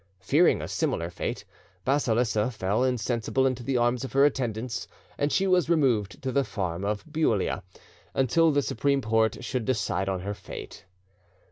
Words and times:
Fearing 0.19 0.63
a 0.63 0.67
similar 0.67 1.11
fate, 1.11 1.45
Basilissa 1.85 2.49
fell 2.51 2.83
insensible 2.83 3.45
into 3.45 3.61
the 3.61 3.77
arms 3.77 4.03
of 4.03 4.13
her 4.13 4.25
attendants, 4.25 4.87
and 5.15 5.31
she 5.31 5.45
was 5.45 5.69
removed 5.69 6.23
to 6.23 6.31
the 6.31 6.43
farm 6.43 6.83
of 6.83 7.05
Bouila, 7.05 7.61
until 8.15 8.49
the 8.51 8.63
Supreme 8.63 9.01
Porte 9.01 9.43
should 9.43 9.63
decide 9.65 10.09
on 10.09 10.21
her 10.21 10.33
fate. 10.33 10.85